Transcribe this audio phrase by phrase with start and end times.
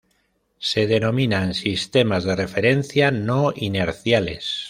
[0.57, 4.59] Se denominan sistemas de referencia no inerciales.